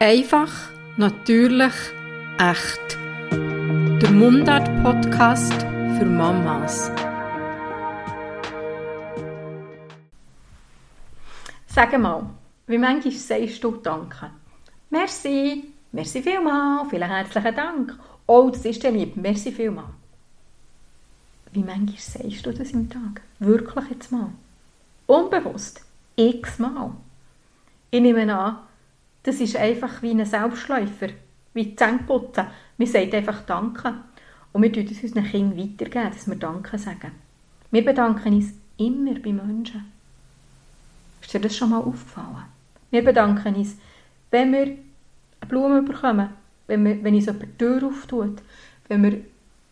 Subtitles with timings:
[0.00, 0.50] Einfach,
[0.96, 1.72] natürlich,
[2.38, 2.98] echt.
[3.30, 6.90] Der Mundart-Podcast für Mamas.
[11.68, 12.28] Sag mal,
[12.66, 14.30] wie manchmal sagst du Danke?
[14.90, 17.96] Merci, merci vielmal, vielen herzlichen Dank.
[18.26, 19.90] Oh, das ist dir lieb, merci vielmal.
[21.52, 23.20] Wie manchmal sagst du das im Tag?
[23.38, 24.32] Wirklich jetzt mal?
[25.06, 25.84] Unbewusst?
[26.16, 26.90] X-mal?
[27.92, 28.58] Ich nehme an,
[29.24, 31.08] das ist einfach wie ein Selbstläufer,
[31.54, 32.46] wie Zähneputzen.
[32.76, 33.94] Wir sagen einfach Danke.
[34.52, 37.10] Und wir tun es unseren Kindern weitergeben, dass wir Danke sagen.
[37.70, 39.84] Wir bedanken uns immer bei Menschen.
[41.20, 42.44] Ist dir das schon mal aufgefallen?
[42.90, 43.76] Wir bedanken uns,
[44.30, 44.76] wenn wir eine
[45.48, 46.28] Blume bekommen,
[46.66, 48.42] wenn, wir, wenn uns jemand die Tür auftut,
[48.88, 49.20] wenn wir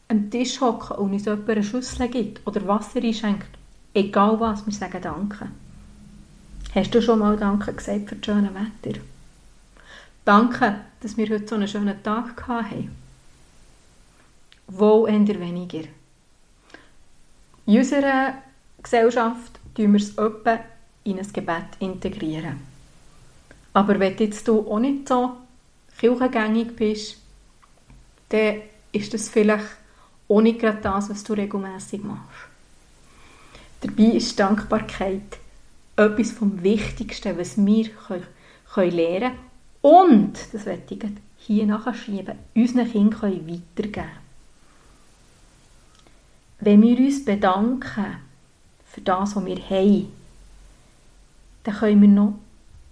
[0.08, 3.48] am Tisch hocken und uns jemand eine Schüssel gibt oder Wasser einschenkt.
[3.94, 5.48] Egal was, wir sagen Danke.
[6.74, 8.98] Hast du schon mal Danke gesagt für das schöne Wetter?
[10.24, 12.94] Danke, dass wir heute so einen schönen Tag hatten.
[14.68, 15.82] Wohl eher weniger.
[17.66, 18.34] In unserer
[18.80, 20.60] Gesellschaft tun wir es etwa
[21.02, 22.60] in ein Gebet integrieren.
[23.72, 25.32] Aber wenn jetzt du auch nicht so
[25.98, 27.16] kirchengängig bist,
[28.28, 29.66] dann ist das vielleicht
[30.28, 32.46] auch nicht gerade das, was du regelmäßig machst.
[33.80, 35.38] Dabei ist Dankbarkeit
[35.96, 38.32] etwas vom Wichtigsten, was wir lernen
[38.72, 39.51] können
[39.82, 41.04] und, das werde ich
[41.38, 44.22] hier nachschieben, unseren Kindern weitergeben können.
[46.60, 48.18] Wenn wir uns bedanken
[48.86, 50.12] für das, was wir haben,
[51.64, 52.34] dann können wir noch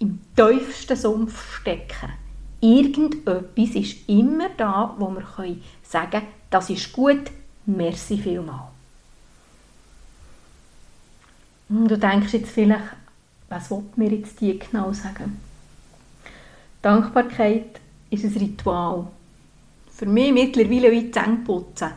[0.00, 2.10] im tiefsten Sumpf stecken.
[2.60, 7.30] Irgendetwas ist immer da, wo wir sagen können, das ist gut,
[7.66, 8.68] merci vielmal.
[11.68, 12.82] Und du denkst jetzt vielleicht,
[13.48, 15.38] was will mir jetzt die genau sagen?
[16.82, 17.78] Dankbarkeit
[18.08, 19.06] ist ein Ritual.
[19.90, 21.90] Für mich mittlerweile wie Zähneputzen.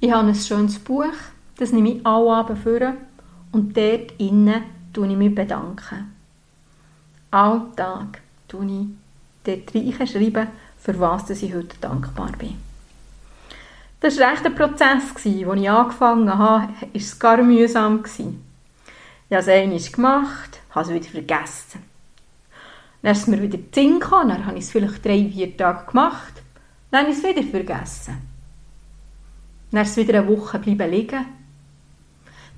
[0.00, 1.14] Ich habe ein schönes Buch,
[1.56, 2.92] das nehme ich alle Abend vor
[3.52, 6.14] und dort innen tue ich mich bedanken.
[7.30, 8.86] Alltag tue ich
[9.44, 12.58] dort reinschreiben, für was ich heute dankbar bin.
[14.00, 15.14] Das war echt ein Prozess.
[15.14, 18.04] Als ich angefangen habe, war es gar mühsam.
[18.04, 18.24] Ich
[19.34, 21.93] habe es einmal gemacht, habe es wieder vergessen.
[23.04, 26.32] Dann ist mir wieder Sinn gekommen, dann habe ich es vielleicht drei, vier Tage gemacht,
[26.90, 28.16] dann habe ich es wieder vergessen.
[29.70, 31.26] Dann ist es wieder eine Woche bleiben liegen.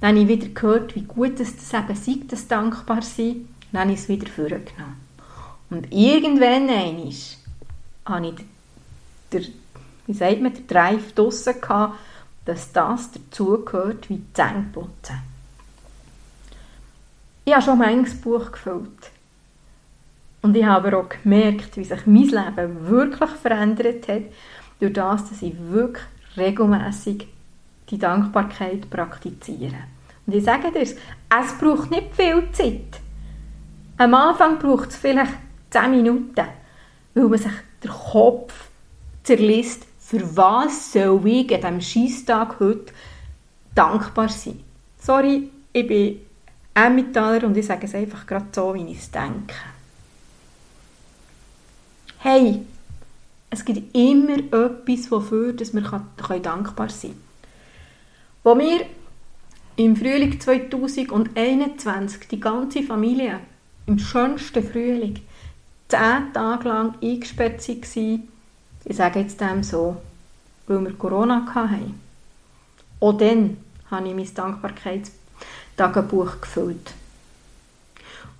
[0.00, 3.48] Dann habe ich wieder gehört, wie gut es das eben sei, das dankbar sein.
[3.72, 5.00] Dann habe ich es wieder vorgenommen.
[5.68, 7.12] Und irgendwann einmal
[8.04, 8.46] habe ich
[9.32, 9.52] den,
[10.06, 11.98] wie sagt man, den Drive draussen gehabt,
[12.44, 15.16] dass das dazugehört wie Zähneputzen.
[17.44, 19.10] Ich habe schon manches Buch gefüllt.
[20.46, 24.22] Und ich habe auch gemerkt, wie sich mein Leben wirklich verändert hat,
[24.78, 26.04] durch das, dass ich wirklich
[26.36, 27.26] regelmäßig
[27.90, 29.74] die Dankbarkeit praktiziere.
[30.24, 30.94] Und ich sage dir, es
[31.58, 33.00] braucht nicht viel Zeit.
[33.98, 35.32] Am Anfang braucht es vielleicht
[35.70, 36.46] 10 Minuten,
[37.14, 37.50] weil man sich
[37.82, 38.70] der Kopf
[39.24, 42.92] zerliest, für was soll ich an diesem Scheisstag heute
[43.74, 44.60] dankbar sein.
[44.96, 46.20] Sorry, ich bin
[46.72, 49.52] Emmentaler und ich sage es einfach gerade so, wie ich es denke
[52.26, 52.60] hey,
[53.50, 55.82] es gibt immer etwas, wofür dass wir
[56.40, 57.22] dankbar sein können.
[58.42, 58.84] Wo wir
[59.76, 63.38] im Frühling 2021 die ganze Familie
[63.86, 65.20] im schönsten Frühling
[65.86, 68.24] zehn Tage lang eingesperrt waren,
[68.84, 69.96] ich sage jetzt dem so,
[70.66, 71.94] weil wir Corona hatten.
[72.98, 73.58] Auch dann
[73.88, 76.92] habe ich mein Dankbarkeitstagebuch gefüllt.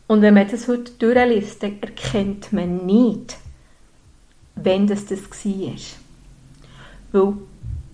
[0.09, 3.39] Und wenn man das heute durchliest, dann erkennt man nicht,
[4.67, 5.77] wenn das das war.
[7.13, 7.35] Weil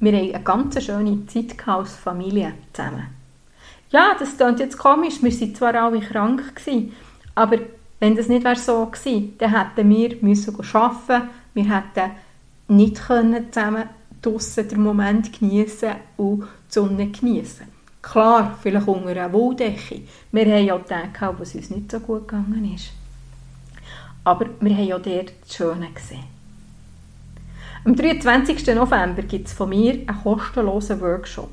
[0.00, 3.08] wir haben eine ganz schöne Zeit als Familie zusammen.
[3.90, 6.92] Ja, das klingt jetzt komisch, wir waren zwar alle krank, gewesen,
[7.34, 7.58] aber
[8.00, 12.10] wenn das nicht so gewesen dann hätten wir müssen arbeiten wir hätten
[12.68, 13.90] nicht können zusammen
[14.22, 17.66] draussen den Moment genießen und die Sonne genießen.
[18.00, 20.02] Klar, vielleicht unter einer Wolldecke.
[20.32, 22.92] Wir haben ja Tage, wo es uns nicht so gut gegangen ist.
[24.24, 26.41] Aber wir haben ja dort das Schöne gesehen.
[27.84, 28.64] Am 23.
[28.76, 31.50] November gibt es von mir einen kostenlosen Workshop.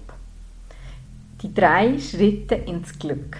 [1.41, 3.37] Die drei Schritte ins Glück.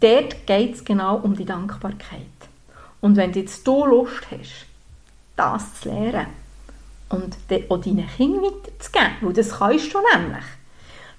[0.00, 2.20] Dort geht es genau um die Dankbarkeit.
[3.02, 4.64] Und wenn du jetzt du Lust hast,
[5.36, 6.28] das zu lernen
[7.10, 7.36] und
[7.68, 10.44] auch deinen Kindern weiterzugeben, weil das kannst du nämlich,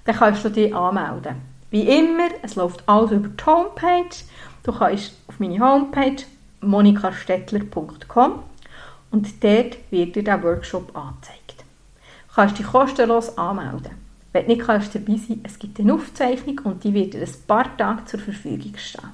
[0.06, 1.36] dann kannst du dich anmelden.
[1.70, 4.16] Wie immer, es läuft alles über die Homepage.
[4.64, 6.24] Du kannst auf meine Homepage
[6.62, 8.42] monikastettler.com
[9.10, 11.64] und dort wird dir der Workshop angezeigt.
[12.28, 13.92] Du kannst dich kostenlos anmelden.
[14.32, 17.46] Wenn du nicht kannst dabei sein es gibt eine Aufzeichnung und die wird dir ein
[17.46, 19.10] paar Tage zur Verfügung stehen.